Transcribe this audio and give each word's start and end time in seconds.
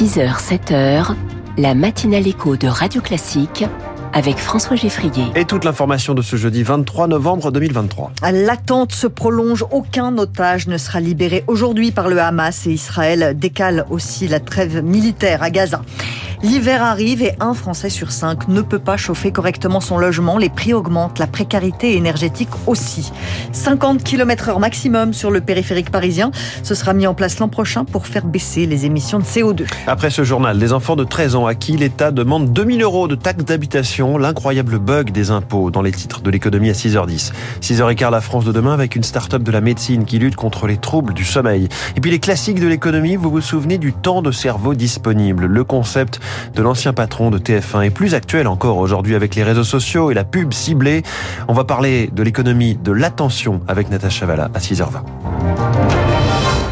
6h, 0.00 0.40
7h, 0.40 1.14
la 1.58 1.74
matinale 1.74 2.26
écho 2.26 2.56
de 2.56 2.66
Radio 2.66 3.02
Classique 3.02 3.66
avec 4.14 4.38
François 4.38 4.74
Geffrier. 4.74 5.24
Et 5.34 5.44
toute 5.44 5.62
l'information 5.62 6.14
de 6.14 6.22
ce 6.22 6.36
jeudi 6.36 6.62
23 6.62 7.06
novembre 7.06 7.52
2023. 7.52 8.12
L'attente 8.32 8.92
se 8.92 9.06
prolonge. 9.06 9.62
Aucun 9.70 10.16
otage 10.16 10.68
ne 10.68 10.78
sera 10.78 11.00
libéré 11.00 11.44
aujourd'hui 11.48 11.90
par 11.90 12.08
le 12.08 12.18
Hamas 12.18 12.66
et 12.66 12.70
Israël 12.70 13.34
décale 13.38 13.84
aussi 13.90 14.26
la 14.26 14.40
trêve 14.40 14.82
militaire 14.82 15.42
à 15.42 15.50
Gaza. 15.50 15.82
L'hiver 16.42 16.82
arrive 16.82 17.22
et 17.22 17.34
un 17.38 17.52
Français 17.52 17.90
sur 17.90 18.10
cinq 18.10 18.48
ne 18.48 18.62
peut 18.62 18.78
pas 18.78 18.96
chauffer 18.96 19.30
correctement 19.30 19.80
son 19.80 19.98
logement. 19.98 20.38
Les 20.38 20.48
prix 20.48 20.72
augmentent, 20.72 21.18
la 21.18 21.26
précarité 21.26 21.96
énergétique 21.96 22.48
aussi. 22.66 23.12
50 23.52 24.02
km 24.02 24.48
heure 24.48 24.58
maximum 24.58 25.12
sur 25.12 25.30
le 25.30 25.42
périphérique 25.42 25.90
parisien. 25.90 26.30
Ce 26.62 26.74
sera 26.74 26.94
mis 26.94 27.06
en 27.06 27.12
place 27.12 27.40
l'an 27.40 27.48
prochain 27.48 27.84
pour 27.84 28.06
faire 28.06 28.24
baisser 28.24 28.64
les 28.64 28.86
émissions 28.86 29.18
de 29.18 29.24
CO2. 29.24 29.66
Après 29.86 30.08
ce 30.08 30.24
journal, 30.24 30.58
des 30.58 30.72
enfants 30.72 30.96
de 30.96 31.04
13 31.04 31.34
ans 31.34 31.44
à 31.44 31.54
qui 31.54 31.76
l'État 31.76 32.10
demande 32.10 32.54
2000 32.54 32.82
euros 32.82 33.06
de 33.06 33.16
taxes 33.16 33.44
d'habitation, 33.44 34.16
l'incroyable 34.16 34.78
bug 34.78 35.10
des 35.10 35.30
impôts 35.30 35.70
dans 35.70 35.82
les 35.82 35.92
titres 35.92 36.22
de 36.22 36.30
l'économie 36.30 36.70
à 36.70 36.74
6h10. 36.74 37.32
6h15, 37.60 38.10
la 38.10 38.22
France 38.22 38.46
de 38.46 38.52
demain 38.52 38.72
avec 38.72 38.96
une 38.96 39.04
start-up 39.04 39.42
de 39.42 39.50
la 39.50 39.60
médecine 39.60 40.06
qui 40.06 40.18
lutte 40.18 40.36
contre 40.36 40.66
les 40.66 40.78
troubles 40.78 41.12
du 41.12 41.26
sommeil. 41.26 41.68
Et 41.96 42.00
puis 42.00 42.10
les 42.10 42.18
classiques 42.18 42.60
de 42.60 42.66
l'économie, 42.66 43.16
vous 43.16 43.30
vous 43.30 43.42
souvenez 43.42 43.76
du 43.76 43.92
temps 43.92 44.22
de 44.22 44.32
cerveau 44.32 44.72
disponible. 44.72 45.44
Le 45.44 45.64
concept 45.64 46.18
de 46.54 46.62
l'ancien 46.62 46.92
patron 46.92 47.30
de 47.30 47.38
TF1 47.38 47.84
est 47.84 47.90
plus 47.90 48.14
actuel 48.14 48.46
encore 48.46 48.78
aujourd'hui 48.78 49.14
avec 49.14 49.34
les 49.34 49.42
réseaux 49.42 49.64
sociaux 49.64 50.10
et 50.10 50.14
la 50.14 50.24
pub 50.24 50.52
ciblée. 50.52 51.02
On 51.48 51.52
va 51.52 51.64
parler 51.64 52.10
de 52.12 52.22
l'économie 52.22 52.76
de 52.76 52.92
l'attention 52.92 53.60
avec 53.68 53.90
Natacha 53.90 54.26
Valla 54.26 54.50
à 54.54 54.58
6h20. 54.58 55.99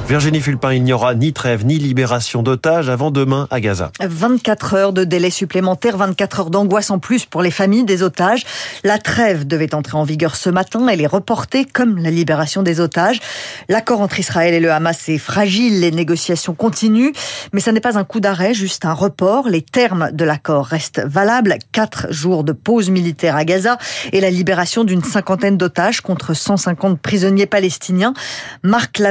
Virginie 0.08 0.40
Fulpin, 0.40 0.72
il 0.72 0.84
n'y 0.84 0.94
aura 0.94 1.14
ni 1.14 1.34
trêve 1.34 1.66
ni 1.66 1.76
libération 1.76 2.42
d'otages 2.42 2.88
avant 2.88 3.10
demain 3.10 3.46
à 3.50 3.60
Gaza. 3.60 3.92
24 4.00 4.72
heures 4.72 4.92
de 4.94 5.04
délai 5.04 5.28
supplémentaire, 5.28 5.98
24 5.98 6.40
heures 6.40 6.50
d'angoisse 6.50 6.90
en 6.90 6.98
plus 6.98 7.26
pour 7.26 7.42
les 7.42 7.50
familles 7.50 7.84
des 7.84 8.02
otages. 8.02 8.46
La 8.84 8.96
trêve 8.96 9.46
devait 9.46 9.74
entrer 9.74 9.98
en 9.98 10.04
vigueur 10.04 10.34
ce 10.34 10.48
matin, 10.48 10.88
elle 10.88 11.02
est 11.02 11.06
reportée 11.06 11.66
comme 11.66 11.98
la 11.98 12.10
libération 12.10 12.62
des 12.62 12.80
otages. 12.80 13.20
L'accord 13.68 14.00
entre 14.00 14.18
Israël 14.18 14.54
et 14.54 14.60
le 14.60 14.72
Hamas 14.72 15.10
est 15.10 15.18
fragile, 15.18 15.80
les 15.80 15.90
négociations 15.90 16.54
continuent, 16.54 17.12
mais 17.52 17.60
ça 17.60 17.72
n'est 17.72 17.80
pas 17.80 17.98
un 17.98 18.04
coup 18.04 18.20
d'arrêt, 18.20 18.54
juste 18.54 18.86
un 18.86 18.94
report. 18.94 19.50
Les 19.50 19.60
termes 19.60 20.10
de 20.12 20.24
l'accord 20.24 20.64
restent 20.64 21.02
valables, 21.04 21.58
quatre 21.70 22.10
jours 22.10 22.44
de 22.44 22.52
pause 22.52 22.88
militaire 22.88 23.36
à 23.36 23.44
Gaza 23.44 23.76
et 24.14 24.22
la 24.22 24.30
libération 24.30 24.84
d'une 24.84 25.04
cinquantaine 25.04 25.58
d'otages 25.58 26.00
contre 26.00 26.32
150 26.32 26.98
prisonniers 26.98 27.44
palestiniens. 27.44 28.14
Marc 28.62 29.02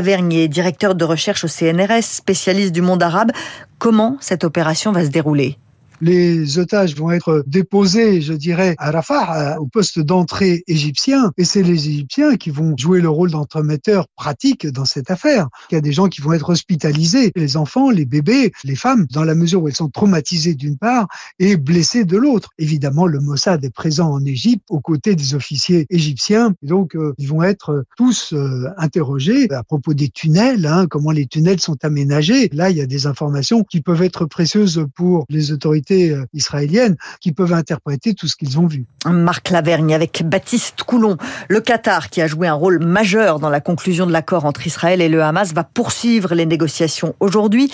directeur 0.50 0.87
de 0.96 1.06
recherche 1.06 1.44
au 1.44 1.48
CNRS, 1.48 2.04
spécialiste 2.04 2.74
du 2.74 2.82
monde 2.82 3.04
arabe. 3.04 3.32
Comment 3.80 4.18
cette 4.20 4.44
opération 4.44 4.92
va 4.92 5.04
se 5.06 5.10
dérouler? 5.10 5.58
Les 6.02 6.60
otages 6.60 6.96
vont 6.96 7.12
être 7.12 7.44
déposés, 7.48 8.22
je 8.22 8.34
dirais, 8.34 8.76
à 8.78 8.92
Rafah, 8.92 9.60
au 9.60 9.68
poste 9.68 10.00
d'entrée 10.00 10.64
égyptien, 10.68 11.32
et 11.38 11.44
c'est 11.44 11.64
les 11.64 11.90
Égyptiens 11.90 12.36
qui 12.36 12.50
vont 12.50 12.76
jouer 12.78 13.02
le 13.02 13.10
rôle 13.10 13.32
d'entremetteurs 13.32 14.08
pratiques 14.16 14.68
dans 14.68 14.86
cette 14.86 15.12
affaire. 15.12 15.48
Il 15.72 15.76
y 15.76 15.78
a 15.78 15.82
des 15.82 15.92
gens 15.92 16.08
qui 16.08 16.22
vont 16.22 16.34
être 16.34 16.50
hospitalisés, 16.50 17.32
les 17.36 17.58
enfants, 17.58 17.90
les 17.90 18.06
bébés, 18.06 18.52
les 18.64 18.76
femmes, 18.76 19.06
dans 19.12 19.24
la 19.24 19.36
mesure 19.36 19.64
où 19.64 19.68
elles 19.68 19.76
sont 19.76 19.90
traumatisées 19.90 20.56
d'une 20.56 20.78
part 20.78 21.08
et 21.40 21.58
blessées 21.58 22.06
de 22.06 22.18
l'autre. 22.18 22.50
Évidemment, 22.58 23.08
le 23.08 23.20
Mossad 23.20 23.64
est 23.64 23.74
présent 23.74 24.12
en 24.12 24.24
Égypte 24.26 24.66
aux 24.70 24.80
côtés 24.80 25.16
des 25.16 25.36
officiers 25.36 25.86
égyptiens, 25.90 26.54
donc 26.62 26.96
euh, 26.96 27.14
ils 27.18 27.28
vont 27.28 27.44
être 27.44 27.86
tous 27.96 28.34
euh, 28.34 28.66
interrogés 28.78 29.50
à 29.52 29.64
propos 29.64 29.94
des 29.94 30.10
tunnels, 30.10 30.66
hein, 30.66 30.88
comment 30.90 31.12
les 31.12 31.26
tunnels 31.26 31.60
sont 31.60 31.78
aménagés. 31.84 32.50
Là, 32.54 32.70
il 32.70 32.78
y 32.78 32.82
a 32.82 32.86
des 32.86 33.08
informations 33.08 33.64
qui 33.64 33.82
peuvent 33.82 34.04
être 34.04 34.26
précieuses 34.26 34.86
pour 34.96 35.26
les 35.30 35.52
autorités 35.52 35.87
euh, 35.92 36.26
israéliennes 36.34 36.96
qui 37.22 37.32
peuvent 37.32 37.54
interpréter 37.54 38.14
tout 38.14 38.28
ce 38.28 38.36
qu'ils 38.36 38.60
ont 38.60 38.68
vu. 38.68 38.86
Marc 39.06 39.50
Lavergne 39.50 39.94
avec 39.94 40.24
Baptiste 40.26 40.84
Coulon. 40.84 41.18
Le 41.50 41.62
Qatar, 41.62 42.10
qui 42.10 42.22
a 42.22 42.28
joué 42.28 42.48
un 42.48 42.54
rôle 42.54 42.84
majeur 42.84 43.40
dans 43.40 43.50
la 43.50 43.62
conclusion 43.62 44.06
de 44.06 44.12
l'accord 44.12 44.46
entre 44.46 44.68
Israël 44.68 45.02
et 45.02 45.10
le 45.10 45.22
Hamas, 45.22 45.54
va 45.54 45.64
poursuivre 45.64 46.36
les 46.36 46.46
négociations 46.46 47.16
aujourd'hui. 47.20 47.72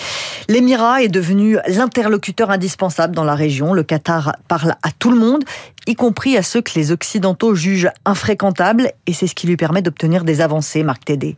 L'Émirat 0.48 1.02
est 1.02 1.08
devenu 1.08 1.58
l'interlocuteur 1.66 2.50
indispensable 2.50 3.14
dans 3.14 3.24
la 3.24 3.34
région. 3.34 3.72
Le 3.72 3.82
Qatar 3.82 4.36
parle 4.48 4.74
à 4.82 4.90
tout 4.98 5.10
le 5.10 5.18
monde, 5.18 5.44
y 5.86 5.94
compris 5.94 6.36
à 6.36 6.42
ceux 6.42 6.62
que 6.62 6.72
les 6.74 6.92
Occidentaux 6.92 7.54
jugent 7.54 7.90
infréquentables, 8.04 8.90
et 9.06 9.12
c'est 9.12 9.26
ce 9.26 9.34
qui 9.34 9.46
lui 9.46 9.56
permet 9.56 9.82
d'obtenir 9.82 10.24
des 10.24 10.40
avancées, 10.40 10.82
Marc 10.82 11.04
Tédé. 11.04 11.36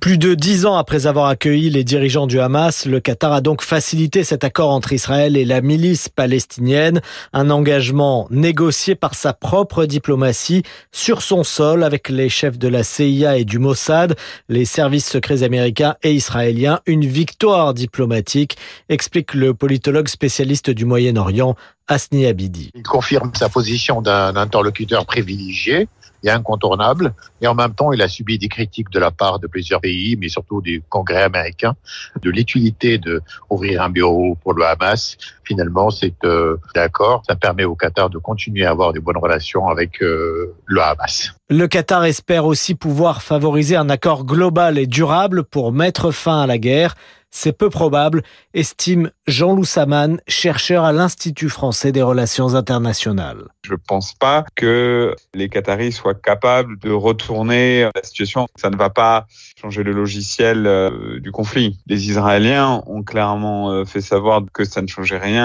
Plus 0.00 0.16
de 0.16 0.34
dix 0.34 0.64
ans 0.64 0.76
après 0.76 1.08
avoir 1.08 1.26
accueilli 1.26 1.70
les 1.70 1.82
dirigeants 1.82 2.28
du 2.28 2.38
Hamas, 2.38 2.86
le 2.86 3.00
Qatar 3.00 3.32
a 3.32 3.40
donc 3.40 3.62
facilité 3.62 4.22
cet 4.22 4.44
accord 4.44 4.70
entre 4.70 4.92
Israël 4.92 5.36
et 5.36 5.44
la 5.44 5.60
milice 5.60 6.08
palestinienne, 6.08 7.00
un 7.32 7.50
engagement 7.50 8.28
négocié 8.30 8.94
par 8.94 9.16
sa 9.16 9.32
propre 9.32 9.86
diplomatie 9.86 10.62
sur 10.92 11.20
son 11.20 11.42
sol 11.42 11.82
avec 11.82 12.10
les 12.10 12.28
chefs 12.28 12.58
de 12.58 12.68
la 12.68 12.84
CIA 12.84 13.38
et 13.38 13.44
du 13.44 13.58
Mossad, 13.58 14.14
les 14.48 14.64
services 14.66 15.08
secrets 15.08 15.42
américains 15.42 15.96
et 16.04 16.12
israéliens, 16.12 16.78
une 16.86 17.04
victoire 17.04 17.74
diplomatique, 17.74 18.56
explique 18.88 19.34
le 19.34 19.52
politologue 19.52 20.08
spécialiste 20.08 20.70
du 20.70 20.84
Moyen-Orient, 20.84 21.56
Asni 21.88 22.26
Abidi. 22.26 22.70
Il 22.76 22.82
confirme 22.84 23.32
sa 23.34 23.48
position 23.48 24.00
d'un 24.00 24.36
interlocuteur 24.36 25.06
privilégié 25.06 25.88
et 26.24 26.30
incontournable. 26.30 27.14
Et 27.40 27.46
en 27.46 27.54
même 27.54 27.74
temps, 27.74 27.92
il 27.92 28.02
a 28.02 28.08
subi 28.08 28.38
des 28.38 28.48
critiques 28.48 28.90
de 28.90 28.98
la 28.98 29.10
part 29.10 29.38
de 29.38 29.46
plusieurs 29.46 29.80
pays, 29.80 30.16
mais 30.16 30.28
surtout 30.28 30.60
du 30.60 30.82
Congrès 30.88 31.22
américain, 31.22 31.76
de 32.22 32.30
l'utilité 32.30 32.98
de 32.98 33.22
ouvrir 33.50 33.82
un 33.82 33.90
bureau 33.90 34.36
pour 34.42 34.54
le 34.54 34.64
Hamas. 34.64 35.16
Finalement, 35.48 35.88
c'est 35.88 36.12
euh, 36.24 36.58
d'accord. 36.74 37.22
Ça 37.26 37.34
permet 37.34 37.64
au 37.64 37.74
Qatar 37.74 38.10
de 38.10 38.18
continuer 38.18 38.66
à 38.66 38.70
avoir 38.70 38.92
des 38.92 39.00
bonnes 39.00 39.16
relations 39.16 39.66
avec 39.68 40.02
euh, 40.02 40.54
le 40.66 40.82
Hamas. 40.82 41.32
Le 41.48 41.66
Qatar 41.66 42.04
espère 42.04 42.44
aussi 42.44 42.74
pouvoir 42.74 43.22
favoriser 43.22 43.74
un 43.74 43.88
accord 43.88 44.26
global 44.26 44.76
et 44.76 44.86
durable 44.86 45.44
pour 45.44 45.72
mettre 45.72 46.10
fin 46.10 46.42
à 46.42 46.46
la 46.46 46.58
guerre. 46.58 46.94
C'est 47.30 47.52
peu 47.52 47.68
probable, 47.68 48.22
estime 48.54 49.10
Jean-Loup 49.26 49.64
Saman, 49.64 50.18
chercheur 50.26 50.84
à 50.84 50.92
l'Institut 50.92 51.50
français 51.50 51.92
des 51.92 52.00
relations 52.00 52.54
internationales. 52.54 53.48
Je 53.64 53.72
ne 53.72 53.78
pense 53.86 54.14
pas 54.14 54.44
que 54.54 55.14
les 55.34 55.50
Qataris 55.50 55.92
soient 55.92 56.14
capables 56.14 56.78
de 56.78 56.90
retourner 56.90 57.82
la 57.94 58.02
situation. 58.02 58.48
Ça 58.56 58.70
ne 58.70 58.76
va 58.76 58.88
pas 58.88 59.26
changer 59.60 59.82
le 59.82 59.92
logiciel 59.92 60.66
euh, 60.66 61.20
du 61.20 61.30
conflit. 61.30 61.78
Les 61.86 62.08
Israéliens 62.08 62.82
ont 62.86 63.02
clairement 63.02 63.72
euh, 63.72 63.84
fait 63.84 64.00
savoir 64.00 64.40
que 64.52 64.64
ça 64.64 64.80
ne 64.80 64.86
changeait 64.86 65.18
rien 65.18 65.37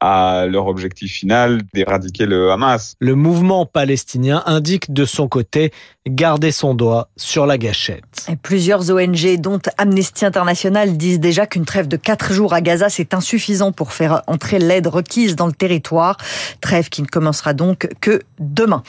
à 0.00 0.46
leur 0.48 0.66
objectif 0.66 1.12
final 1.12 1.62
d'éradiquer 1.74 2.26
le 2.26 2.50
Hamas. 2.50 2.94
Le 3.00 3.14
mouvement 3.14 3.66
palestinien 3.66 4.42
indique 4.46 4.92
de 4.92 5.04
son 5.04 5.28
côté 5.28 5.72
garder 6.08 6.50
son 6.52 6.74
doigt 6.74 7.08
sur 7.16 7.46
la 7.46 7.58
gâchette. 7.58 8.26
Et 8.28 8.36
plusieurs 8.36 8.90
ONG, 8.90 9.38
dont 9.38 9.60
Amnesty 9.78 10.24
International, 10.24 10.96
disent 10.96 11.20
déjà 11.20 11.46
qu'une 11.46 11.64
trêve 11.64 11.88
de 11.88 11.96
quatre 11.96 12.32
jours 12.32 12.54
à 12.54 12.60
Gaza, 12.60 12.88
c'est 12.88 13.14
insuffisant 13.14 13.72
pour 13.72 13.92
faire 13.92 14.22
entrer 14.26 14.58
l'aide 14.58 14.86
requise 14.86 15.36
dans 15.36 15.46
le 15.46 15.52
territoire. 15.52 16.16
Trêve 16.60 16.88
qui 16.88 17.02
ne 17.02 17.06
commencera 17.06 17.52
donc 17.52 17.88
que 18.00 18.20
demain. 18.38 18.82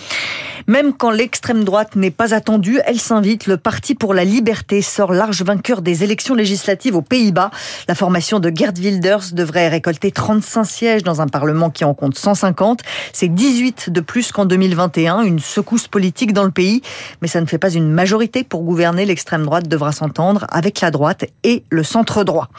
Même 0.67 0.93
quand 0.93 1.11
l'extrême 1.11 1.63
droite 1.63 1.95
n'est 1.95 2.11
pas 2.11 2.33
attendue, 2.33 2.79
elle 2.85 2.99
s'invite. 2.99 3.47
Le 3.47 3.57
Parti 3.57 3.95
pour 3.95 4.13
la 4.13 4.23
liberté 4.23 4.81
sort 4.81 5.13
large 5.13 5.41
vainqueur 5.41 5.81
des 5.81 6.03
élections 6.03 6.35
législatives 6.35 6.95
aux 6.95 7.01
Pays-Bas. 7.01 7.51
La 7.87 7.95
formation 7.95 8.39
de 8.39 8.51
Gerd 8.53 8.77
Wilders 8.77 9.33
devrait 9.33 9.69
récolter 9.69 10.11
35 10.11 10.63
sièges 10.63 11.03
dans 11.03 11.21
un 11.21 11.27
Parlement 11.27 11.69
qui 11.69 11.83
en 11.83 11.93
compte 11.93 12.17
150. 12.17 12.81
C'est 13.13 13.27
18 13.27 13.89
de 13.89 14.01
plus 14.01 14.31
qu'en 14.31 14.45
2021, 14.45 15.21
une 15.21 15.39
secousse 15.39 15.87
politique 15.87 16.33
dans 16.33 16.43
le 16.43 16.51
pays. 16.51 16.81
Mais 17.21 17.27
ça 17.27 17.41
ne 17.41 17.45
fait 17.45 17.57
pas 17.57 17.71
une 17.71 17.91
majorité 17.91 18.43
pour 18.43 18.63
gouverner. 18.63 19.05
L'extrême 19.05 19.45
droite 19.45 19.67
devra 19.67 19.91
s'entendre 19.91 20.45
avec 20.49 20.81
la 20.81 20.91
droite 20.91 21.25
et 21.43 21.63
le 21.69 21.83
centre 21.83 22.23
droit. 22.23 22.49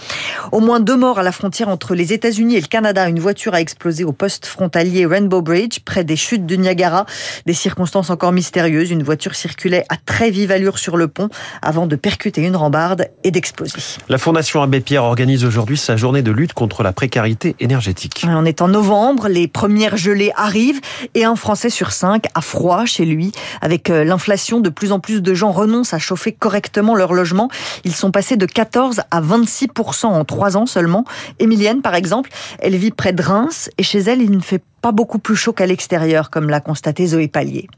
Au 0.50 0.60
moins 0.60 0.80
deux 0.80 0.96
morts 0.96 1.18
à 1.18 1.22
la 1.22 1.32
frontière 1.32 1.68
entre 1.68 1.94
les 1.94 2.12
États-Unis 2.12 2.56
et 2.56 2.60
le 2.60 2.66
Canada. 2.66 3.08
Une 3.08 3.20
voiture 3.20 3.54
a 3.54 3.60
explosé 3.60 4.04
au 4.04 4.12
poste 4.12 4.46
frontalier 4.46 5.06
Rainbow 5.06 5.42
Bridge, 5.42 5.80
près 5.84 6.04
des 6.04 6.16
chutes 6.16 6.46
du 6.46 6.58
Niagara. 6.58 7.06
Des 7.46 7.54
circonstances 7.54 7.91
encore 7.96 8.32
mystérieuses. 8.32 8.90
Une 8.90 9.02
voiture 9.02 9.34
circulait 9.34 9.84
à 9.88 9.96
très 9.96 10.30
vive 10.30 10.50
allure 10.50 10.78
sur 10.78 10.96
le 10.96 11.08
pont 11.08 11.28
avant 11.60 11.86
de 11.86 11.96
percuter 11.96 12.42
une 12.42 12.56
rambarde 12.56 13.08
et 13.24 13.30
d'exploser. 13.30 13.78
La 14.08 14.18
Fondation 14.18 14.62
Abbé 14.62 14.80
Pierre 14.80 15.04
organise 15.04 15.44
aujourd'hui 15.44 15.76
sa 15.76 15.96
journée 15.96 16.22
de 16.22 16.30
lutte 16.30 16.52
contre 16.52 16.82
la 16.82 16.92
précarité 16.92 17.54
énergétique. 17.60 18.24
On 18.26 18.44
est 18.44 18.62
en 18.62 18.68
novembre, 18.68 19.28
les 19.28 19.48
premières 19.48 19.96
gelées 19.96 20.32
arrivent 20.36 20.80
et 21.14 21.24
un 21.24 21.36
Français 21.36 21.70
sur 21.70 21.92
cinq 21.92 22.24
a 22.34 22.40
froid 22.40 22.84
chez 22.84 23.04
lui. 23.04 23.32
Avec 23.60 23.90
euh, 23.90 24.04
l'inflation, 24.04 24.60
de 24.60 24.68
plus 24.68 24.92
en 24.92 25.00
plus 25.00 25.22
de 25.22 25.34
gens 25.34 25.52
renoncent 25.52 25.94
à 25.94 25.98
chauffer 25.98 26.32
correctement 26.32 26.94
leur 26.94 27.12
logement. 27.12 27.48
Ils 27.84 27.94
sont 27.94 28.10
passés 28.10 28.36
de 28.36 28.46
14 28.46 29.02
à 29.10 29.20
26 29.20 29.68
en 30.02 30.24
trois 30.24 30.56
ans 30.56 30.66
seulement. 30.66 31.04
Émilienne, 31.38 31.82
par 31.82 31.94
exemple, 31.94 32.30
elle 32.58 32.76
vit 32.76 32.90
près 32.90 33.12
de 33.12 33.22
Reims 33.22 33.70
et 33.78 33.82
chez 33.82 33.98
elle, 33.98 34.22
il 34.22 34.30
ne 34.30 34.40
fait 34.40 34.62
pas 34.80 34.92
beaucoup 34.92 35.18
plus 35.18 35.36
chaud 35.36 35.52
qu'à 35.52 35.66
l'extérieur, 35.66 36.30
comme 36.30 36.50
l'a 36.50 36.60
constaté 36.60 37.06
Zoé 37.06 37.28
Pallier. 37.28 37.68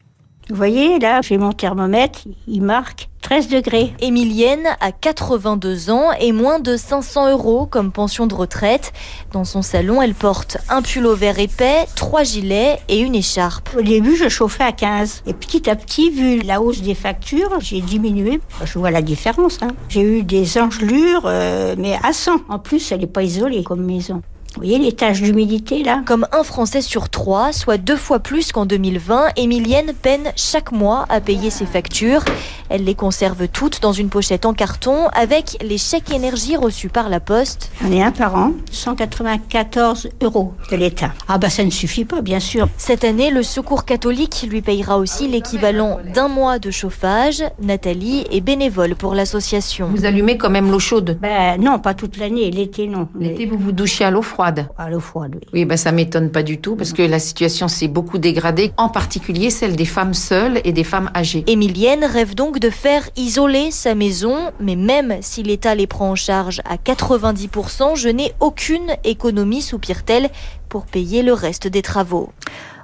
Vous 0.51 0.57
voyez, 0.57 0.99
là, 0.99 1.23
j'ai 1.23 1.39
mon 1.39 1.53
thermomètre, 1.53 2.21
il 2.47 2.61
marque 2.61 3.09
13 3.23 3.49
degrés. 3.49 3.95
Emilienne 4.01 4.67
a 4.83 4.93
82 4.93 5.89
ans 5.89 6.11
et 6.21 6.33
moins 6.33 6.61
de 6.61 6.77
500 6.77 7.31
euros 7.31 7.65
comme 7.65 7.91
pension 7.91 8.27
de 8.27 8.35
retraite. 8.35 8.93
Dans 9.33 9.45
son 9.45 9.63
salon, 9.63 10.03
elle 10.03 10.15
porte 10.15 10.59
un 10.69 10.83
pull 10.83 11.07
vert 11.15 11.39
épais, 11.39 11.87
trois 11.97 12.25
gilets 12.25 12.79
et 12.89 13.01
une 13.01 13.15
écharpe. 13.15 13.71
Au 13.79 13.81
début, 13.81 14.17
je 14.17 14.29
chauffais 14.29 14.65
à 14.65 14.73
15. 14.73 15.23
Et 15.27 15.33
petit 15.33 15.71
à 15.71 15.77
petit, 15.77 16.11
vu 16.11 16.41
la 16.41 16.61
hausse 16.61 16.83
des 16.83 16.95
factures, 16.95 17.59
j'ai 17.61 17.81
diminué. 17.81 18.41
Je 18.67 18.79
vois 18.79 18.91
la 18.91 19.01
différence. 19.01 19.63
Hein. 19.63 19.69
J'ai 19.89 20.03
eu 20.03 20.23
des 20.23 20.59
engelures, 20.59 21.23
euh, 21.25 21.75
mais 21.79 21.99
à 22.03 22.13
100. 22.13 22.33
En 22.51 22.59
plus, 22.59 22.93
elle 22.93 23.01
n'est 23.01 23.07
pas 23.07 23.23
isolée 23.23 23.65
comme 23.65 23.83
maison. 23.83 24.21
Vous 24.55 24.61
voyez 24.61 24.79
les 24.79 24.93
taches 24.93 25.21
d'humidité 25.21 25.83
là 25.83 26.03
Comme 26.07 26.29
un 26.31 26.45
Français 26.45 26.81
sur 26.81 27.09
trois, 27.09 27.53
soit 27.53 27.77
deux 27.77 27.97
fois 27.97 28.21
plus 28.21 28.53
qu'en 28.53 28.67
2020, 28.67 29.31
Emilienne 29.35 29.93
peine 30.01 30.33
chaque 30.37 30.71
mois 30.71 31.07
à 31.09 31.21
payer 31.21 31.51
ses 31.51 31.67
factures. 31.67 32.25
Elle 32.69 32.85
les 32.85 32.95
conserve 32.95 33.49
toutes 33.49 33.83
dans 33.83 33.93
une 33.93 34.09
pochette 34.09 34.47
en 34.47 34.55
carton 34.55 35.09
avec 35.09 35.59
les 35.61 35.77
chèques 35.77 36.13
énergie 36.13 36.57
reçus 36.57 36.89
par 36.89 37.09
la 37.09 37.19
poste. 37.19 37.73
On 37.85 37.91
est 37.91 38.03
un 38.03 38.13
par 38.13 38.37
an, 38.37 38.53
194 38.71 40.09
euros 40.23 40.55
de 40.71 40.77
l'État. 40.77 41.13
Ah 41.27 41.39
bah 41.39 41.51
ça 41.51 41.65
ne 41.65 41.71
suffit 41.71 42.05
pas, 42.05 42.23
bien 42.23 42.41
sûr. 42.41 42.69
Cette 42.79 43.03
année, 43.03 43.31
le 43.31 43.43
Secours 43.43 43.85
catholique 43.85 44.47
lui 44.49 44.63
payera 44.63 44.99
aussi 44.99 45.27
l'équivalent 45.27 45.99
d'un 46.15 46.29
mois 46.29 46.61
de 46.61 46.71
chauffage. 46.71 47.43
Nathalie 47.61 48.25
est 48.31 48.41
bénévole 48.41 48.95
pour 48.95 49.17
l'association. 49.17 49.89
Vous 49.91 50.05
allumez 50.05 50.39
quand 50.39 50.51
même 50.51 50.71
l'eau 50.71 50.79
chaude? 50.79 51.19
Ben 51.21 51.61
non, 51.61 51.81
pas 51.81 51.95
toute 51.95 52.19
l'année, 52.19 52.53
l'été 52.53 52.87
non. 52.87 53.09
L'été, 53.19 53.47
vous 53.47 53.59
vous 53.59 53.73
douchez 53.73 54.05
à 54.05 54.13
l'eau 54.13 54.23
froide 54.23 54.44
à 54.77 54.91
l'eau 54.91 55.01
froide, 55.01 55.33
oui. 55.35 55.49
Oui, 55.53 55.65
ben 55.65 55.77
ça 55.77 55.93
m'étonne 55.93 56.31
pas 56.31 56.43
du 56.43 56.59
tout 56.59 56.77
parce 56.77 56.93
que 56.93 57.03
la 57.03 57.19
situation 57.19 57.69
s'est 57.69 57.89
beaucoup 57.89 58.19
dégradée, 58.19 58.73
en 58.77 58.89
particulier 58.89 59.51
celle 59.51 59.77
des 59.77 59.85
femmes 59.85 60.15
seules 60.15 60.61
et 60.65 60.73
des 60.73 60.85
femmes 60.85 61.11
âgées. 61.15 61.45
Emilienne 61.47 62.05
rêve 62.05 62.35
donc 62.35 62.59
de 62.59 62.71
faire 62.71 63.09
isoler 63.17 63.71
sa 63.71 63.95
maison, 63.95 64.51
mais 64.61 64.77
même 64.77 65.17
si 65.21 65.43
l'État 65.43 65.75
les 65.75 65.87
prend 65.87 66.11
en 66.11 66.15
charge 66.15 66.61
à 66.65 66.77
90%, 66.77 67.97
je 67.97 68.09
n'ai 68.09 68.33
aucune 68.41 68.97
économie, 69.05 69.63
soupire-t-elle, 69.63 70.31
pour 70.69 70.87
payer 70.87 71.23
le 71.23 71.33
reste 71.33 71.69
des 71.69 71.83
travaux. 71.83 72.31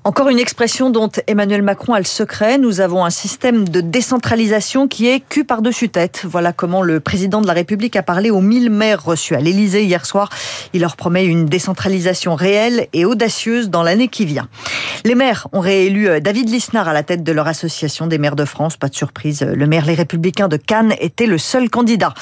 Encore 0.03 0.31
une 0.31 0.39
expression 0.39 0.89
dont 0.89 1.11
Emmanuel 1.27 1.61
Macron 1.61 1.93
a 1.93 1.99
le 1.99 2.07
secret. 2.07 2.57
Nous 2.57 2.81
avons 2.81 3.05
un 3.05 3.11
système 3.11 3.69
de 3.69 3.83
décentralisation 3.83 4.89
qui 4.89 5.07
est 5.07 5.21
cul 5.21 5.45
par-dessus 5.45 5.91
tête. 5.91 6.23
Voilà 6.25 6.55
comment 6.55 6.81
le 6.81 7.01
président 7.01 7.43
de 7.43 7.47
la 7.47 7.53
République 7.53 7.97
a 7.97 8.03
parlé 8.03 8.31
aux 8.31 8.41
1000 8.41 8.71
maires 8.71 9.05
reçus 9.05 9.35
à 9.35 9.41
l'Élysée 9.41 9.85
hier 9.85 10.07
soir. 10.07 10.31
Il 10.73 10.81
leur 10.81 10.97
promet 10.97 11.27
une 11.27 11.45
décentralisation 11.45 12.35
réelle 12.35 12.87
et 12.95 13.05
audacieuse 13.05 13.69
dans 13.69 13.83
l'année 13.83 14.09
qui 14.09 14.25
vient. 14.25 14.49
Les 15.05 15.15
maires 15.15 15.49
ont 15.53 15.61
réélu 15.61 16.09
euh, 16.09 16.21
David 16.21 16.49
Lisnard 16.49 16.89
à 16.89 16.95
la 16.95 17.03
tête 17.03 17.23
de 17.23 17.33
leur 17.33 17.47
association 17.47 18.07
des 18.07 18.19
maires 18.19 18.37
de 18.37 18.45
France. 18.47 18.79
Pas 18.79 18.89
de 18.89 18.95
surprise, 18.95 19.43
le 19.43 19.67
maire 19.67 19.85
Les 19.85 19.95
Républicains 19.95 20.49
de 20.49 20.57
Cannes 20.57 20.95
était 20.99 21.27
le 21.27 21.37
seul 21.37 21.69
candidat. 21.69 22.15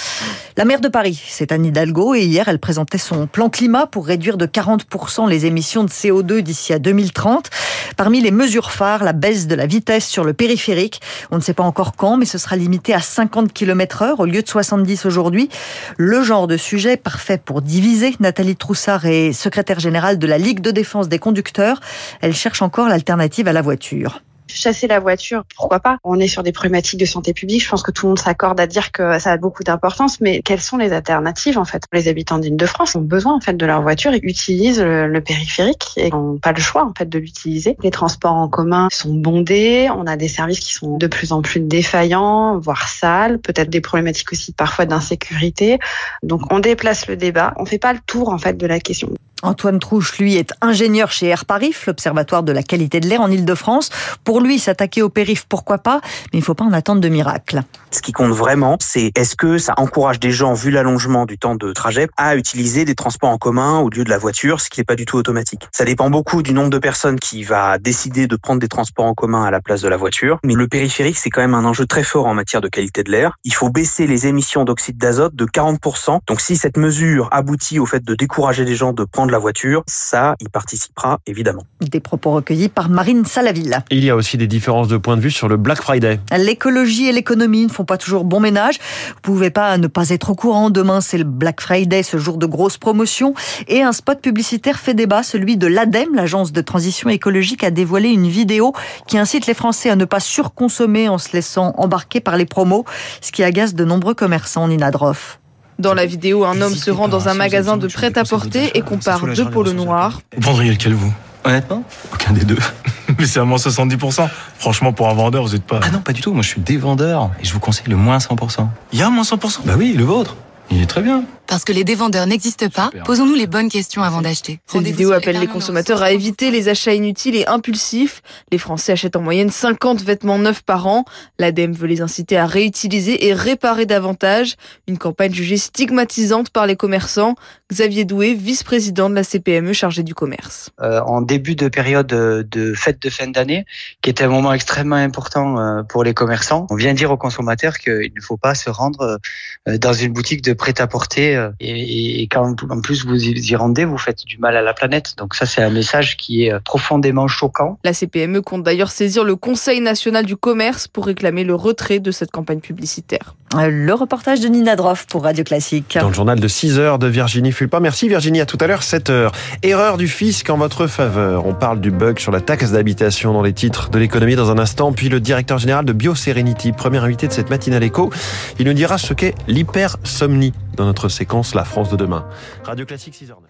La 0.56 0.64
maire 0.64 0.80
de 0.80 0.88
Paris, 0.88 1.20
c'est 1.28 1.52
Anne 1.52 1.66
Hidalgo 1.66 2.14
et 2.14 2.24
hier 2.24 2.48
elle 2.48 2.58
présentait 2.58 2.98
son 2.98 3.28
plan 3.28 3.48
climat 3.48 3.86
pour 3.86 4.06
réduire 4.06 4.36
de 4.36 4.46
40% 4.46 5.28
les 5.28 5.46
émissions 5.46 5.84
de 5.84 5.88
CO2 5.88 6.40
d'ici 6.40 6.72
à 6.72 6.80
2030. 6.80 7.50
Parmi 7.96 8.20
les 8.20 8.30
mesures 8.30 8.70
phares, 8.70 9.04
la 9.04 9.12
baisse 9.12 9.46
de 9.46 9.54
la 9.54 9.66
vitesse 9.66 10.06
sur 10.06 10.24
le 10.24 10.32
périphérique. 10.32 11.00
On 11.30 11.36
ne 11.36 11.42
sait 11.42 11.54
pas 11.54 11.62
encore 11.62 11.94
quand, 11.96 12.16
mais 12.16 12.24
ce 12.24 12.38
sera 12.38 12.56
limité 12.56 12.94
à 12.94 13.00
50 13.00 13.52
km 13.52 14.02
heure 14.02 14.20
au 14.20 14.26
lieu 14.26 14.42
de 14.42 14.48
70 14.48 15.06
aujourd'hui. 15.06 15.48
Le 15.96 16.22
genre 16.22 16.46
de 16.46 16.56
sujet 16.56 16.96
parfait 16.96 17.38
pour 17.38 17.62
diviser. 17.62 18.14
Nathalie 18.20 18.56
Troussard 18.56 19.06
est 19.06 19.32
secrétaire 19.32 19.80
générale 19.80 20.18
de 20.18 20.26
la 20.26 20.38
Ligue 20.38 20.60
de 20.60 20.70
défense 20.70 21.08
des 21.08 21.18
conducteurs. 21.18 21.80
Elle 22.20 22.34
cherche 22.34 22.62
encore 22.62 22.88
l'alternative 22.88 23.48
à 23.48 23.52
la 23.52 23.62
voiture. 23.62 24.20
Chasser 24.48 24.86
la 24.86 24.98
voiture, 24.98 25.44
pourquoi 25.56 25.80
pas 25.80 25.98
On 26.04 26.18
est 26.18 26.26
sur 26.26 26.42
des 26.42 26.52
problématiques 26.52 26.98
de 26.98 27.04
santé 27.04 27.32
publique. 27.32 27.62
Je 27.62 27.68
pense 27.68 27.82
que 27.82 27.90
tout 27.90 28.06
le 28.06 28.10
monde 28.10 28.18
s'accorde 28.18 28.58
à 28.58 28.66
dire 28.66 28.92
que 28.92 29.18
ça 29.18 29.32
a 29.32 29.36
beaucoup 29.36 29.62
d'importance. 29.62 30.20
Mais 30.20 30.40
quelles 30.40 30.60
sont 30.60 30.76
les 30.76 30.92
alternatives 30.92 31.58
en 31.58 31.64
fait? 31.64 31.82
Les 31.92 32.08
habitants 32.08 32.38
d'Île-de-France 32.38 32.94
ont 32.94 33.02
besoin 33.02 33.34
en 33.34 33.40
fait 33.40 33.54
de 33.54 33.66
leur 33.66 33.82
voiture 33.82 34.12
et 34.14 34.20
utilisent 34.22 34.80
le, 34.80 35.20
périphérique 35.20 35.92
et 35.96 36.10
n'ont 36.10 36.38
pas 36.38 36.52
le 36.52 36.60
choix 36.60 36.84
en 36.84 36.92
fait 36.96 37.08
de 37.08 37.18
l'utiliser. 37.18 37.76
Les 37.82 37.90
transports 37.90 38.32
en 38.32 38.48
commun 38.48 38.88
sont 38.90 39.12
bondés. 39.12 39.88
On 39.94 40.06
a 40.06 40.16
des 40.16 40.28
services 40.28 40.60
qui 40.60 40.72
sont 40.72 40.96
de 40.96 41.06
plus 41.06 41.32
en 41.32 41.42
plus 41.42 41.60
défaillants, 41.60 42.58
voire 42.58 42.88
sales. 42.88 43.38
Peut-être 43.38 43.70
des 43.70 43.80
problématiques 43.80 44.32
aussi 44.32 44.52
parfois 44.52 44.86
d'insécurité. 44.86 45.78
Donc 46.22 46.40
on 46.50 46.58
déplace 46.58 47.06
le 47.06 47.16
débat. 47.16 47.52
On 47.56 47.66
fait 47.66 47.78
pas 47.78 47.92
le 47.92 48.00
tour 48.06 48.30
en 48.30 48.38
fait 48.38 48.56
de 48.56 48.66
la 48.66 48.80
question. 48.80 49.10
Antoine 49.42 49.78
Trouche, 49.78 50.18
lui, 50.18 50.36
est 50.36 50.52
ingénieur 50.60 51.12
chez 51.12 51.26
Air 51.26 51.44
Paris, 51.44 51.72
l'Observatoire 51.86 52.42
de 52.42 52.50
la 52.50 52.64
qualité 52.64 52.98
de 52.98 53.06
l'air 53.06 53.20
en 53.20 53.30
Ile-de-France. 53.30 53.90
Pour 54.24 54.40
lui, 54.40 54.58
s'attaquer 54.58 55.00
au 55.00 55.10
périph', 55.10 55.44
pourquoi 55.48 55.78
pas, 55.78 56.00
mais 56.02 56.38
il 56.38 56.40
ne 56.40 56.44
faut 56.44 56.54
pas 56.54 56.64
en 56.64 56.72
attendre 56.72 57.00
de 57.00 57.08
miracle. 57.08 57.62
Ce 57.92 58.02
qui 58.02 58.12
compte 58.12 58.32
vraiment, 58.32 58.76
c'est 58.80 59.12
est-ce 59.14 59.36
que 59.36 59.58
ça 59.58 59.74
encourage 59.76 60.18
des 60.18 60.32
gens, 60.32 60.54
vu 60.54 60.70
l'allongement 60.70 61.24
du 61.24 61.38
temps 61.38 61.54
de 61.54 61.72
trajet, 61.72 62.08
à 62.16 62.36
utiliser 62.36 62.84
des 62.84 62.96
transports 62.96 63.30
en 63.30 63.38
commun 63.38 63.78
au 63.78 63.90
lieu 63.90 64.02
de 64.02 64.10
la 64.10 64.18
voiture, 64.18 64.60
ce 64.60 64.68
qui 64.70 64.80
n'est 64.80 64.84
pas 64.84 64.96
du 64.96 65.06
tout 65.06 65.16
automatique. 65.16 65.68
Ça 65.70 65.84
dépend 65.84 66.10
beaucoup 66.10 66.42
du 66.42 66.52
nombre 66.52 66.70
de 66.70 66.78
personnes 66.78 67.20
qui 67.20 67.44
va 67.44 67.78
décider 67.78 68.26
de 68.26 68.36
prendre 68.36 68.60
des 68.60 68.68
transports 68.68 69.06
en 69.06 69.14
commun 69.14 69.44
à 69.44 69.50
la 69.50 69.60
place 69.60 69.82
de 69.82 69.88
la 69.88 69.96
voiture. 69.96 70.38
Mais 70.44 70.54
le 70.54 70.66
périphérique, 70.66 71.16
c'est 71.16 71.30
quand 71.30 71.42
même 71.42 71.54
un 71.54 71.64
enjeu 71.64 71.86
très 71.86 72.02
fort 72.02 72.26
en 72.26 72.34
matière 72.34 72.60
de 72.60 72.68
qualité 72.68 73.04
de 73.04 73.12
l'air. 73.12 73.36
Il 73.44 73.54
faut 73.54 73.70
baisser 73.70 74.06
les 74.08 74.26
émissions 74.26 74.64
d'oxyde 74.64 74.98
d'azote 74.98 75.36
de 75.36 75.46
40%. 75.46 76.18
Donc 76.26 76.40
si 76.40 76.56
cette 76.56 76.76
mesure 76.76 77.28
aboutit 77.30 77.78
au 77.78 77.86
fait 77.86 78.04
de 78.04 78.14
décourager 78.14 78.64
les 78.64 78.74
gens 78.74 78.92
de 78.92 79.04
prendre 79.04 79.27
la 79.30 79.38
voiture, 79.38 79.82
ça 79.86 80.34
y 80.40 80.48
participera 80.48 81.20
évidemment. 81.26 81.64
Des 81.80 82.00
propos 82.00 82.32
recueillis 82.32 82.68
par 82.68 82.88
Marine 82.88 83.24
Salaville. 83.24 83.82
Il 83.90 84.04
y 84.04 84.10
a 84.10 84.16
aussi 84.16 84.36
des 84.36 84.46
différences 84.46 84.88
de 84.88 84.96
point 84.96 85.16
de 85.16 85.20
vue 85.20 85.30
sur 85.30 85.48
le 85.48 85.56
Black 85.56 85.80
Friday. 85.80 86.20
L'écologie 86.36 87.08
et 87.08 87.12
l'économie 87.12 87.66
ne 87.66 87.70
font 87.70 87.84
pas 87.84 87.98
toujours 87.98 88.24
bon 88.24 88.40
ménage. 88.40 88.78
Vous 89.14 89.20
pouvez 89.22 89.50
pas 89.50 89.78
ne 89.78 89.86
pas 89.86 90.10
être 90.10 90.30
au 90.30 90.34
courant. 90.34 90.70
Demain, 90.70 91.00
c'est 91.00 91.18
le 91.18 91.24
Black 91.24 91.60
Friday, 91.60 92.02
ce 92.02 92.16
jour 92.18 92.38
de 92.38 92.46
grosse 92.46 92.78
promotion. 92.78 93.34
Et 93.66 93.82
un 93.82 93.92
spot 93.92 94.20
publicitaire 94.20 94.78
fait 94.78 94.94
débat, 94.94 95.22
celui 95.22 95.56
de 95.56 95.66
l'ADEME, 95.66 96.14
l'agence 96.14 96.52
de 96.52 96.60
transition 96.60 97.08
écologique, 97.10 97.64
a 97.64 97.70
dévoilé 97.70 98.08
une 98.10 98.28
vidéo 98.28 98.72
qui 99.06 99.18
incite 99.18 99.46
les 99.46 99.54
Français 99.54 99.90
à 99.90 99.96
ne 99.96 100.04
pas 100.04 100.20
surconsommer 100.20 101.08
en 101.08 101.18
se 101.18 101.32
laissant 101.32 101.74
embarquer 101.76 102.20
par 102.20 102.36
les 102.36 102.46
promos, 102.46 102.84
ce 103.20 103.32
qui 103.32 103.42
agace 103.42 103.74
de 103.74 103.84
nombreux 103.84 104.14
commerçants, 104.14 104.68
Nina 104.68 104.90
Droff. 104.90 105.38
Dans 105.78 105.94
la 105.94 106.06
vidéo, 106.06 106.44
un 106.44 106.60
homme 106.60 106.74
se 106.74 106.90
rend 106.90 107.06
dans 107.06 107.28
un 107.28 107.34
magasin 107.34 107.76
de 107.76 107.86
prêt-à-porter 107.86 108.76
et 108.76 108.80
compare 108.80 109.24
deux 109.34 109.48
polos 109.48 109.74
noirs. 109.74 110.20
Vous 110.34 110.40
prendriez 110.40 110.72
lequel, 110.72 110.94
vous? 110.94 111.12
Honnêtement? 111.44 111.84
Aucun 112.12 112.32
des 112.32 112.44
deux. 112.44 112.58
Mais 113.18 113.26
c'est 113.26 113.38
à 113.38 113.44
moins 113.44 113.58
70%. 113.58 114.28
Franchement, 114.58 114.92
pour 114.92 115.08
un 115.08 115.14
vendeur, 115.14 115.44
vous 115.44 115.54
êtes 115.54 115.62
pas. 115.62 115.78
Ah 115.82 115.90
non, 115.90 116.00
pas 116.00 116.12
du 116.12 116.20
tout. 116.20 116.32
Moi, 116.32 116.42
je 116.42 116.48
suis 116.48 116.60
des 116.60 116.76
vendeurs 116.76 117.30
et 117.40 117.44
je 117.44 117.52
vous 117.52 117.60
conseille 117.60 117.86
le 117.88 117.96
moins 117.96 118.18
100%. 118.18 118.66
Il 118.92 118.98
y 118.98 119.02
a 119.02 119.08
moins 119.10 119.22
100% 119.22 119.60
Bah 119.64 119.74
oui, 119.78 119.94
le 119.96 120.02
vôtre. 120.02 120.34
Il 120.72 120.82
est 120.82 120.86
très 120.86 121.00
bien. 121.00 121.22
Parce 121.48 121.64
que 121.64 121.72
les 121.72 121.82
dévendeurs 121.82 122.26
n'existent 122.26 122.68
pas, 122.68 122.90
posons-nous 123.06 123.34
les 123.34 123.46
bonnes 123.46 123.70
questions 123.70 124.02
avant 124.02 124.20
d'acheter. 124.20 124.60
Cette 124.66 124.82
vidéo 124.82 125.12
appelle 125.12 125.40
les 125.40 125.46
consommateurs 125.46 126.02
à 126.02 126.12
éviter 126.12 126.50
les 126.50 126.68
achats 126.68 126.92
inutiles 126.92 127.36
et 127.36 127.46
impulsifs. 127.46 128.22
Les 128.52 128.58
Français 128.58 128.92
achètent 128.92 129.16
en 129.16 129.22
moyenne 129.22 129.48
50 129.48 130.02
vêtements 130.02 130.38
neufs 130.38 130.62
par 130.62 130.86
an. 130.86 131.06
L'ADEME 131.38 131.72
veut 131.72 131.86
les 131.86 132.02
inciter 132.02 132.36
à 132.36 132.46
réutiliser 132.46 133.26
et 133.26 133.32
réparer 133.32 133.86
davantage. 133.86 134.56
Une 134.86 134.98
campagne 134.98 135.32
jugée 135.32 135.56
stigmatisante 135.56 136.50
par 136.50 136.66
les 136.66 136.76
commerçants. 136.76 137.34
Xavier 137.72 138.04
Doué, 138.04 138.34
vice-président 138.34 139.08
de 139.08 139.14
la 139.14 139.24
CPME 139.24 139.72
chargé 139.72 140.02
du 140.02 140.14
commerce. 140.14 140.70
Euh, 140.82 141.00
en 141.00 141.22
début 141.22 141.54
de 141.54 141.68
période 141.68 142.06
de 142.06 142.74
fête 142.74 143.00
de 143.00 143.08
fin 143.08 143.26
d'année, 143.26 143.64
qui 144.02 144.10
était 144.10 144.24
un 144.24 144.28
moment 144.28 144.52
extrêmement 144.52 144.96
important 144.96 145.58
euh, 145.58 145.82
pour 145.82 146.04
les 146.04 146.12
commerçants, 146.12 146.66
on 146.70 146.76
vient 146.76 146.92
dire 146.92 147.10
aux 147.10 147.16
consommateurs 147.16 147.78
qu'il 147.78 148.12
ne 148.14 148.20
faut 148.20 148.36
pas 148.36 148.54
se 148.54 148.68
rendre 148.68 149.18
euh, 149.66 149.78
dans 149.78 149.92
une 149.94 150.12
boutique 150.12 150.42
de 150.42 150.52
prêt-à-porter 150.52 151.37
et, 151.60 152.22
et, 152.22 152.28
quand 152.28 152.54
en 152.70 152.80
plus 152.80 153.04
vous 153.04 153.28
y 153.28 153.56
rendez, 153.56 153.84
vous 153.84 153.98
faites 153.98 154.24
du 154.24 154.38
mal 154.38 154.56
à 154.56 154.62
la 154.62 154.74
planète. 154.74 155.14
Donc 155.16 155.34
ça, 155.34 155.46
c'est 155.46 155.62
un 155.62 155.70
message 155.70 156.16
qui 156.16 156.44
est 156.44 156.60
profondément 156.60 157.28
choquant. 157.28 157.78
La 157.84 157.92
CPME 157.92 158.40
compte 158.40 158.62
d'ailleurs 158.62 158.90
saisir 158.90 159.24
le 159.24 159.36
Conseil 159.36 159.80
national 159.80 160.26
du 160.26 160.36
commerce 160.36 160.88
pour 160.88 161.06
réclamer 161.06 161.44
le 161.44 161.54
retrait 161.54 162.00
de 162.00 162.10
cette 162.10 162.30
campagne 162.30 162.60
publicitaire. 162.60 163.34
Le 163.56 163.92
reportage 163.92 164.40
de 164.40 164.48
Nina 164.48 164.76
Droff 164.76 165.06
pour 165.06 165.24
Radio 165.24 165.42
Classique. 165.42 165.96
Dans 165.98 166.08
le 166.08 166.14
journal 166.14 166.38
de 166.38 166.48
6 166.48 166.78
heures 166.78 166.98
de 166.98 167.06
Virginie 167.06 167.52
Fulpin. 167.52 167.80
Merci 167.80 168.08
Virginie, 168.08 168.40
à 168.40 168.46
tout 168.46 168.58
à 168.60 168.66
l'heure, 168.66 168.82
7 168.82 169.08
heures. 169.10 169.32
Erreur 169.62 169.96
du 169.96 170.06
fisc 170.06 170.48
en 170.50 170.58
votre 170.58 170.86
faveur. 170.86 171.46
On 171.46 171.54
parle 171.54 171.80
du 171.80 171.90
bug 171.90 172.18
sur 172.18 172.30
la 172.30 172.40
taxe 172.40 172.72
d'habitation 172.72 173.32
dans 173.32 173.42
les 173.42 173.54
titres 173.54 173.88
de 173.88 173.98
l'économie 173.98 174.36
dans 174.36 174.50
un 174.50 174.58
instant. 174.58 174.92
Puis 174.92 175.08
le 175.08 175.18
directeur 175.18 175.58
général 175.58 175.86
de 175.86 175.92
BioSerenity, 175.94 176.72
premier 176.72 176.98
invité 176.98 177.26
de 177.26 177.32
cette 177.32 177.48
matinale 177.48 177.82
écho, 177.84 178.10
il 178.58 178.66
nous 178.66 178.74
dira 178.74 178.98
ce 178.98 179.14
qu'est 179.14 179.34
l'hypersomnie 179.46 180.52
dans 180.76 180.84
notre 180.84 181.08
séquence 181.08 181.54
La 181.54 181.64
France 181.64 181.88
de 181.88 181.96
demain. 181.96 182.26
Radio 182.64 182.84
Classique 182.84 183.14
6h09. 183.14 183.47